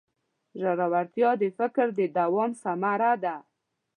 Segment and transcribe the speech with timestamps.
[0.59, 3.35] ژورتیا د فکر د دوام ثمره ده.